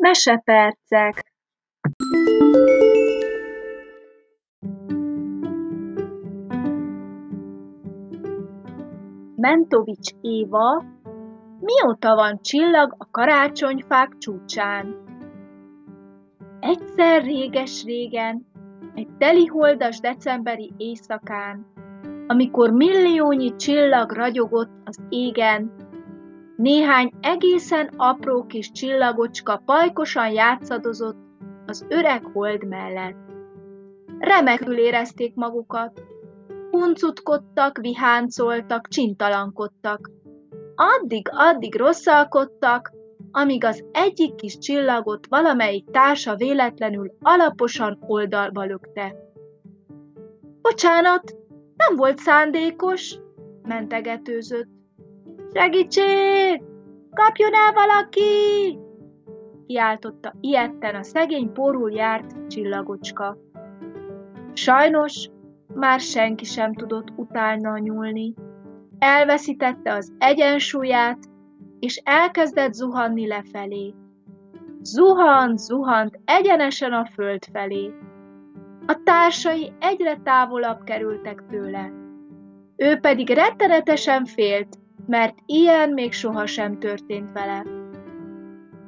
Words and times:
Mesepercek 0.00 1.32
Mentovics 9.36 10.12
Éva 10.20 10.84
Mióta 11.60 12.14
van 12.14 12.40
csillag 12.42 12.94
a 12.98 13.10
karácsonyfák 13.10 14.16
csúcsán? 14.18 14.96
Egyszer 16.60 17.22
réges-régen, 17.22 18.46
egy 18.94 19.08
teliholdas 19.18 20.00
decemberi 20.00 20.72
éjszakán, 20.76 21.66
amikor 22.26 22.70
milliónyi 22.70 23.56
csillag 23.56 24.12
ragyogott 24.12 24.72
az 24.84 24.98
égen, 25.08 25.79
néhány 26.60 27.12
egészen 27.20 27.90
apró 27.96 28.46
kis 28.46 28.70
csillagocska 28.70 29.62
pajkosan 29.64 30.32
játszadozott 30.32 31.16
az 31.66 31.86
öreg 31.88 32.24
hold 32.24 32.66
mellett. 32.66 33.16
Remekül 34.18 34.78
érezték 34.78 35.34
magukat, 35.34 36.02
huncutkodtak, 36.70 37.78
viháncoltak, 37.78 38.88
csintalankodtak. 38.88 40.10
Addig-addig 40.74 41.74
rosszalkodtak, 41.74 42.92
amíg 43.30 43.64
az 43.64 43.84
egyik 43.92 44.34
kis 44.34 44.58
csillagot 44.58 45.26
valamelyik 45.28 45.90
társa 45.90 46.36
véletlenül 46.36 47.12
alaposan 47.20 47.98
oldalba 48.06 48.64
lökte. 48.64 49.14
Bocsánat, 50.62 51.36
nem 51.76 51.96
volt 51.96 52.18
szándékos, 52.18 53.18
mentegetőzött. 53.62 54.79
Segítség! 55.52 56.62
Kapjon 57.10 57.54
el 57.54 57.72
valaki! 57.72 58.78
kiáltotta 59.66 60.34
ilyetten 60.40 60.94
a 60.94 61.02
szegény 61.02 61.52
porul 61.52 61.92
járt 61.92 62.46
csillagocska. 62.48 63.36
Sajnos 64.52 65.28
már 65.74 66.00
senki 66.00 66.44
sem 66.44 66.74
tudott 66.74 67.08
utána 67.16 67.78
nyúlni. 67.78 68.34
Elveszítette 68.98 69.94
az 69.94 70.12
egyensúlyát, 70.18 71.18
és 71.78 72.00
elkezdett 72.04 72.72
zuhanni 72.72 73.26
lefelé. 73.26 73.94
Zuhant, 74.82 75.58
zuhant 75.58 76.20
egyenesen 76.24 76.92
a 76.92 77.06
föld 77.14 77.44
felé. 77.52 77.92
A 78.86 79.00
társai 79.04 79.72
egyre 79.80 80.20
távolabb 80.24 80.84
kerültek 80.84 81.44
tőle. 81.50 81.92
Ő 82.76 82.96
pedig 82.96 83.28
rettenetesen 83.28 84.24
félt, 84.24 84.79
mert 85.10 85.38
ilyen 85.46 85.90
még 85.90 86.12
sohasem 86.12 86.78
történt 86.78 87.32
vele. 87.32 87.64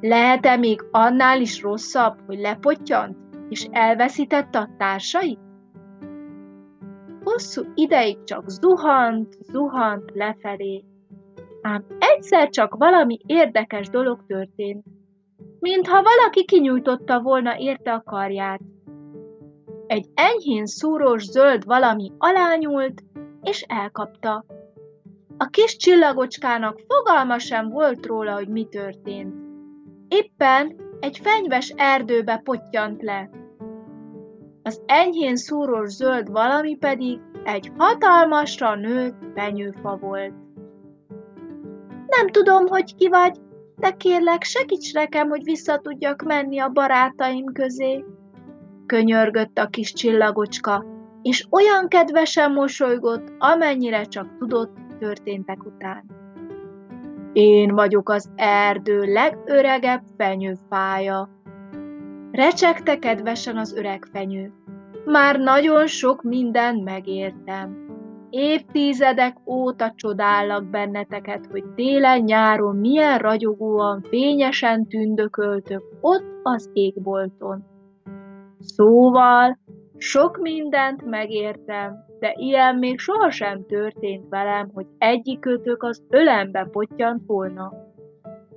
Lehet-e 0.00 0.56
még 0.56 0.84
annál 0.90 1.40
is 1.40 1.62
rosszabb, 1.62 2.18
hogy 2.26 2.38
lepottyant, 2.38 3.16
és 3.48 3.66
elveszítette 3.70 4.58
a 4.58 4.68
társait? 4.78 5.38
Hosszú 7.24 7.62
ideig 7.74 8.24
csak 8.24 8.48
zuhant, 8.48 9.36
zuhant 9.40 10.10
lefelé. 10.14 10.84
Ám 11.62 11.84
egyszer 11.98 12.48
csak 12.48 12.74
valami 12.74 13.18
érdekes 13.26 13.88
dolog 13.88 14.24
történt, 14.26 14.84
mintha 15.60 16.02
valaki 16.02 16.44
kinyújtotta 16.44 17.20
volna 17.20 17.58
érte 17.58 17.92
a 17.92 18.02
karját. 18.02 18.60
Egy 19.86 20.06
enyhén 20.14 20.66
szúrós 20.66 21.24
zöld 21.24 21.64
valami 21.64 22.12
alányult, 22.18 23.02
és 23.42 23.64
elkapta. 23.68 24.44
A 25.42 25.46
kis 25.46 25.76
csillagocskának 25.76 26.80
fogalma 26.88 27.38
sem 27.38 27.68
volt 27.68 28.06
róla, 28.06 28.34
hogy 28.34 28.48
mi 28.48 28.66
történt. 28.70 29.34
Éppen 30.08 30.76
egy 31.00 31.18
fenyves 31.22 31.72
erdőbe 31.76 32.40
pottyant 32.44 33.02
le. 33.02 33.30
Az 34.62 34.82
enyhén 34.86 35.36
szúrós 35.36 35.90
zöld 35.90 36.30
valami 36.30 36.76
pedig 36.76 37.20
egy 37.44 37.72
hatalmasra 37.76 38.74
nőtt 38.74 39.14
fenyőfa 39.34 39.96
volt. 39.96 40.32
Nem 42.06 42.26
tudom, 42.30 42.66
hogy 42.66 42.94
ki 42.94 43.08
vagy, 43.08 43.36
de 43.76 43.90
kérlek, 43.90 44.42
segíts 44.42 44.92
nekem, 44.92 45.28
hogy 45.28 45.44
vissza 45.44 45.78
tudjak 45.78 46.22
menni 46.22 46.58
a 46.58 46.68
barátaim 46.68 47.44
közé. 47.44 48.04
Könyörgött 48.86 49.58
a 49.58 49.66
kis 49.66 49.92
csillagocska, 49.92 50.84
és 51.22 51.46
olyan 51.50 51.88
kedvesen 51.88 52.52
mosolygott, 52.52 53.32
amennyire 53.38 54.04
csak 54.04 54.36
tudott 54.38 54.81
történtek 55.02 55.64
után. 55.64 56.04
Én 57.32 57.74
vagyok 57.74 58.08
az 58.08 58.30
erdő 58.36 59.00
legöregebb 59.00 60.02
fenyőfája. 60.16 61.28
Recsegte 62.32 62.98
kedvesen 62.98 63.56
az 63.56 63.76
öreg 63.76 64.08
fenyő. 64.12 64.52
Már 65.04 65.38
nagyon 65.38 65.86
sok 65.86 66.22
mindent 66.22 66.84
megértem. 66.84 67.86
Évtizedek 68.30 69.36
óta 69.46 69.92
csodállak 69.96 70.64
benneteket, 70.64 71.46
hogy 71.50 71.64
télen-nyáron 71.74 72.76
milyen 72.76 73.18
ragyogóan, 73.18 74.02
fényesen 74.08 74.86
tündököltök 74.88 75.82
ott 76.00 76.24
az 76.42 76.70
égbolton. 76.72 77.64
Szóval, 78.58 79.58
sok 80.02 80.38
mindent 80.38 81.04
megértem, 81.04 82.04
de 82.18 82.34
ilyen 82.36 82.76
még 82.76 82.98
sohasem 82.98 83.66
történt 83.66 84.28
velem, 84.28 84.70
hogy 84.74 84.86
egyikőtök 84.98 85.82
az 85.82 86.02
ölembe 86.08 86.68
pottyant 86.72 87.22
volna. 87.26 87.72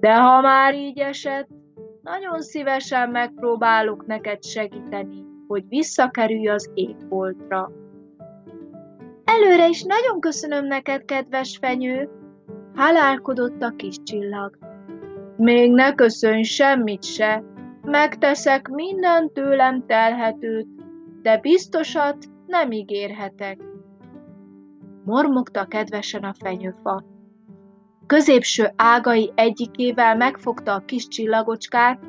De 0.00 0.14
ha 0.14 0.40
már 0.40 0.74
így 0.74 0.98
esett, 0.98 1.48
nagyon 2.02 2.40
szívesen 2.40 3.10
megpróbálok 3.10 4.06
neked 4.06 4.44
segíteni, 4.44 5.24
hogy 5.46 5.68
visszakerülj 5.68 6.48
az 6.48 6.70
égboltra. 6.74 7.72
Előre 9.24 9.68
is 9.68 9.82
nagyon 9.82 10.20
köszönöm 10.20 10.66
neked, 10.66 11.04
kedves 11.04 11.58
fenyő, 11.60 12.08
hálálkodott 12.74 13.62
a 13.62 13.72
kis 13.76 13.96
csillag. 14.02 14.58
Még 15.36 15.72
ne 15.72 15.94
köszönj 15.94 16.42
semmit 16.42 17.04
se, 17.04 17.42
megteszek 17.82 18.68
minden 18.68 19.32
tőlem 19.32 19.86
telhetőt, 19.86 20.79
de 21.22 21.38
biztosat 21.38 22.16
nem 22.46 22.70
ígérhetek. 22.70 23.58
Mormogta 25.04 25.64
kedvesen 25.64 26.24
a 26.24 26.34
fenyőfa. 26.34 27.04
Középső 28.06 28.72
ágai 28.76 29.32
egyikével 29.34 30.16
megfogta 30.16 30.74
a 30.74 30.84
kis 30.84 31.08
csillagocskát, 31.08 32.00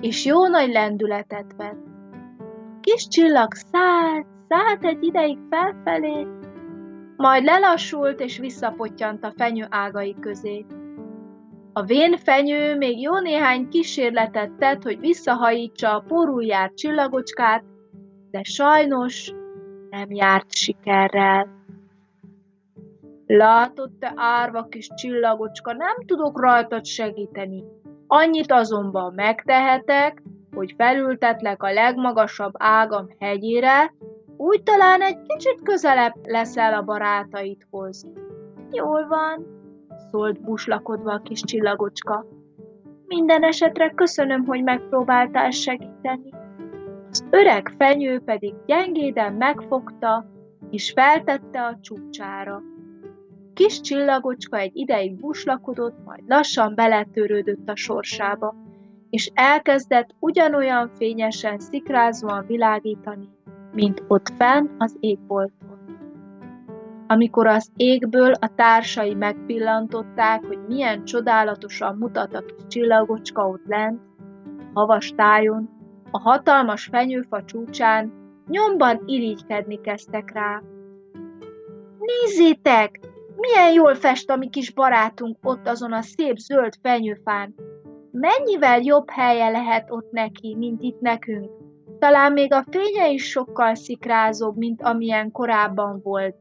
és 0.00 0.24
jó 0.24 0.46
nagy 0.46 0.72
lendületet 0.72 1.54
vett. 1.56 1.90
Kis 2.80 3.08
csillag 3.08 3.52
szállt, 3.54 4.26
szállt 4.48 4.84
egy 4.84 5.04
ideig 5.04 5.38
felfelé, 5.50 6.26
majd 7.16 7.44
lelassult 7.44 8.20
és 8.20 8.38
visszapottyant 8.38 9.24
a 9.24 9.32
fenyő 9.36 9.66
ágai 9.70 10.16
közé. 10.20 10.66
A 11.72 11.82
vén 11.82 12.16
fenyő 12.16 12.76
még 12.76 13.00
jó 13.00 13.18
néhány 13.18 13.68
kísérletet 13.68 14.52
tett, 14.52 14.82
hogy 14.82 14.98
visszahajítsa 14.98 15.96
a 15.96 16.04
porul 16.08 16.44
járt 16.44 16.76
csillagocskát, 16.76 17.64
de 18.32 18.42
sajnos 18.42 19.32
nem 19.90 20.10
járt 20.10 20.54
sikerrel. 20.54 21.48
Látod, 23.26 23.90
te 23.98 24.12
árva 24.16 24.66
kis 24.68 24.88
csillagocska, 24.94 25.72
nem 25.72 25.96
tudok 26.06 26.40
rajtad 26.40 26.84
segíteni. 26.84 27.64
Annyit 28.06 28.52
azonban 28.52 29.12
megtehetek, 29.14 30.22
hogy 30.54 30.74
felültetlek 30.76 31.62
a 31.62 31.72
legmagasabb 31.72 32.52
ágam 32.58 33.08
hegyére, 33.18 33.94
úgy 34.36 34.62
talán 34.62 35.02
egy 35.02 35.18
kicsit 35.22 35.60
közelebb 35.62 36.14
leszel 36.22 36.74
a 36.74 36.82
barátaidhoz. 36.82 38.06
Jól 38.70 39.06
van, 39.06 39.46
szólt 40.10 40.40
buslakodva 40.40 41.12
a 41.12 41.22
kis 41.22 41.40
csillagocska. 41.40 42.26
Minden 43.06 43.42
esetre 43.42 43.90
köszönöm, 43.90 44.44
hogy 44.44 44.62
megpróbáltál 44.62 45.50
segíteni. 45.50 46.41
Az 47.12 47.24
öreg 47.30 47.72
fenyő 47.78 48.20
pedig 48.20 48.54
gyengéden 48.66 49.32
megfogta, 49.32 50.26
és 50.70 50.92
feltette 50.92 51.62
a 51.62 51.78
csúcsára. 51.80 52.62
Kis 53.54 53.80
csillagocska 53.80 54.56
egy 54.56 54.76
ideig 54.76 55.14
buslakodott, 55.20 56.04
majd 56.04 56.22
lassan 56.26 56.74
beletörődött 56.74 57.68
a 57.68 57.76
sorsába, 57.76 58.54
és 59.10 59.30
elkezdett 59.34 60.14
ugyanolyan 60.18 60.90
fényesen, 60.96 61.58
szikrázóan 61.58 62.46
világítani, 62.46 63.28
mint 63.72 64.02
ott 64.08 64.32
fenn 64.36 64.68
az 64.78 64.96
égbolton. 65.00 65.78
Amikor 67.06 67.46
az 67.46 67.70
égből 67.76 68.32
a 68.32 68.54
társai 68.54 69.14
megpillantották, 69.14 70.44
hogy 70.44 70.58
milyen 70.68 71.04
csodálatosan 71.04 71.96
mutat 71.96 72.34
a 72.34 72.44
kis 72.44 72.66
csillagocska 72.68 73.48
ott 73.48 73.66
lent, 73.66 74.00
havas 74.72 75.12
tájon, 75.16 75.80
a 76.12 76.18
hatalmas 76.18 76.88
fenyőfa 76.92 77.44
csúcsán, 77.44 78.12
nyomban 78.48 79.02
irigykedni 79.06 79.80
kezdtek 79.80 80.32
rá. 80.32 80.62
Nézzétek, 81.98 83.00
milyen 83.36 83.72
jól 83.72 83.94
fest 83.94 84.30
a 84.30 84.36
mi 84.36 84.48
kis 84.48 84.72
barátunk 84.72 85.36
ott 85.42 85.68
azon 85.68 85.92
a 85.92 86.02
szép 86.02 86.36
zöld 86.36 86.74
fenyőfán. 86.82 87.54
mennyivel 88.10 88.80
jobb 88.80 89.10
helye 89.10 89.48
lehet 89.48 89.90
ott 89.90 90.10
neki, 90.10 90.56
mint 90.58 90.82
itt 90.82 91.00
nekünk. 91.00 91.50
Talán 91.98 92.32
még 92.32 92.52
a 92.52 92.64
fénye 92.70 93.10
is 93.10 93.30
sokkal 93.30 93.74
szikrázóbb, 93.74 94.56
mint 94.56 94.82
amilyen 94.82 95.30
korábban 95.30 96.00
volt. 96.02 96.36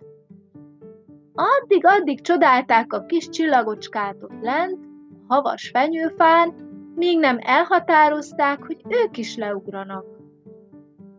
Addig-addig 1.33 2.21
csodálták 2.21 2.93
a 2.93 3.05
kis 3.05 3.29
csillagocskát 3.29 4.15
ott 4.23 4.41
lent, 4.41 4.85
a 5.27 5.33
havas 5.33 5.69
fenyőfán, 5.73 6.53
míg 7.01 7.19
nem 7.19 7.37
elhatározták, 7.41 8.63
hogy 8.63 8.81
ők 8.89 9.17
is 9.17 9.35
leugranak. 9.35 10.05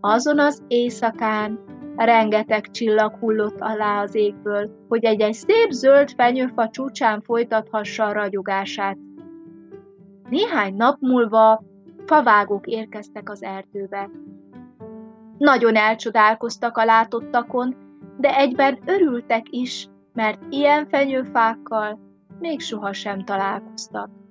Azon 0.01 0.39
az 0.39 0.63
éjszakán 0.69 1.65
rengeteg 1.97 2.71
csillag 2.71 3.15
hullott 3.15 3.61
alá 3.61 4.03
az 4.03 4.15
égből, 4.15 4.71
hogy 4.89 5.05
egy-egy 5.05 5.33
szép 5.33 5.71
zöld 5.71 6.11
fenyőfa 6.11 6.69
csúcsán 6.69 7.21
folytathassa 7.21 8.05
a 8.05 8.13
ragyogását. 8.13 8.99
Néhány 10.31 10.75
nap 10.75 10.97
múlva 11.01 11.63
favágók 12.07 12.67
érkeztek 12.67 13.31
az 13.31 13.43
erdőbe. 13.43 14.11
Nagyon 15.39 15.77
elcsodálkoztak 15.77 16.77
a 16.77 16.85
látottakon, 16.85 17.77
de 18.19 18.37
egyben 18.37 18.79
örültek 18.87 19.47
is, 19.51 19.89
mert 20.13 20.43
ilyen 20.51 20.87
fenyőfákkal 20.89 21.99
még 22.39 22.61
sohasem 22.61 23.25
találkoztak. 23.25 24.22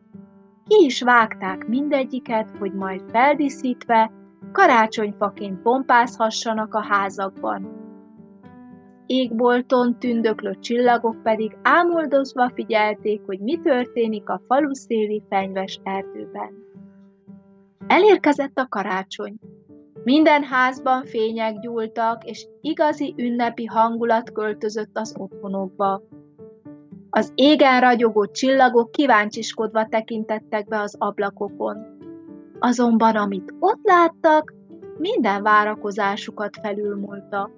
Ki 0.72 0.86
is 0.86 1.02
vágták 1.02 1.68
mindegyiket, 1.68 2.50
hogy 2.60 2.74
majd 2.74 3.02
feldíszítve 3.10 4.12
karácsonyfaként 4.52 5.62
pompázhassanak 5.62 6.74
a 6.74 6.84
házakban. 6.84 7.70
Égbolton 9.06 10.00
tündöklő 10.00 10.58
csillagok 10.60 11.24
pedig 11.24 11.58
ámoldozva 11.62 12.52
figyelték, 12.54 13.22
hogy 13.26 13.40
mi 13.40 13.60
történik 13.60 14.30
a 14.30 14.42
faluszéli 14.48 15.24
fenyves 15.30 15.80
erdőben. 15.84 16.54
Elérkezett 17.88 18.58
a 18.58 18.68
karácsony. 18.70 19.36
Minden 20.04 20.44
házban 20.44 21.06
fények 21.06 21.60
gyúltak, 21.60 22.26
és 22.26 22.48
igazi 22.62 23.14
ünnepi 23.18 23.66
hangulat 23.66 24.32
költözött 24.32 24.98
az 24.98 25.16
otthonokba. 25.18 26.02
Az 27.14 27.32
égen 27.36 27.82
ragyogó 27.82 28.26
csillagok 28.26 28.92
kíváncsiskodva 28.92 29.88
tekintettek 29.88 30.68
be 30.68 30.80
az 30.80 30.96
ablakokon. 31.00 31.78
Azonban 32.60 33.16
amit 33.16 33.54
ott 33.60 33.80
láttak, 33.84 34.54
minden 34.98 35.44
várakozásukat 35.44 36.58
felülmúlta. 36.62 37.50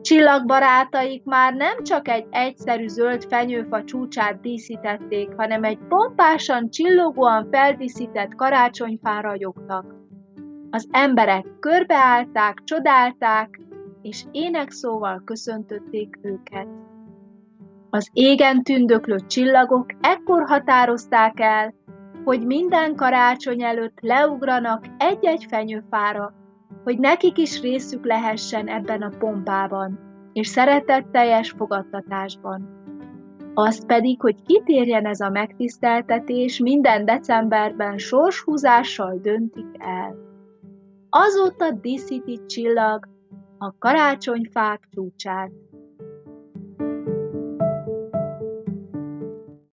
Csillagbarátaik 0.00 1.24
már 1.24 1.54
nem 1.54 1.82
csak 1.82 2.08
egy 2.08 2.26
egyszerű 2.30 2.86
zöld 2.86 3.24
fenyőfa 3.28 3.84
csúcsát 3.84 4.40
díszítették, 4.40 5.28
hanem 5.36 5.64
egy 5.64 5.78
pompásan, 5.88 6.70
csillogóan 6.70 7.48
feldíszített 7.50 8.34
karácsonyfán 8.34 9.22
ragyogtak. 9.22 9.94
Az 10.70 10.88
emberek 10.90 11.46
körbeállták, 11.60 12.60
csodálták, 12.64 13.60
és 14.02 14.24
énekszóval 14.30 15.22
köszöntötték 15.24 16.18
őket. 16.22 16.68
Az 17.96 18.10
égen 18.12 18.62
tündöklő 18.62 19.16
csillagok 19.26 19.86
ekkor 20.00 20.42
határozták 20.46 21.40
el, 21.40 21.74
hogy 22.24 22.46
minden 22.46 22.94
karácsony 22.94 23.62
előtt 23.62 23.98
leugranak 24.00 24.84
egy-egy 24.98 25.46
fenyőfára, 25.48 26.34
hogy 26.84 26.98
nekik 26.98 27.38
is 27.38 27.60
részük 27.60 28.04
lehessen 28.04 28.68
ebben 28.68 29.02
a 29.02 29.16
pompában, 29.18 29.98
és 30.32 30.46
szeretetteljes 30.46 31.50
fogadtatásban. 31.50 32.68
Az 33.54 33.86
pedig, 33.86 34.20
hogy 34.20 34.42
kitérjen 34.42 35.06
ez 35.06 35.20
a 35.20 35.30
megtiszteltetés, 35.30 36.58
minden 36.58 37.04
decemberben 37.04 37.98
sorshúzással 37.98 39.18
döntik 39.22 39.70
el. 39.78 40.16
Azóta 41.08 41.70
díszíti 41.70 42.40
csillag 42.46 43.08
a 43.58 43.74
karácsonyfák 43.78 44.88
csúcsát. 44.90 45.50